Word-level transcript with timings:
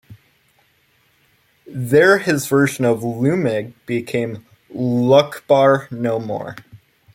There 1.67 2.17
his 2.17 2.47
version 2.47 2.85
of 2.85 3.01
"Luimnigh" 3.01 3.73
became 3.85 4.43
"Lochabar 4.73 5.91
No 5.91 6.19
More. 6.19 6.55